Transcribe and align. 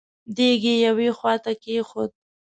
دېګ 0.35 0.61
يې 0.69 0.75
يوې 0.85 1.09
خواته 1.17 1.51
کېښود. 1.63 2.11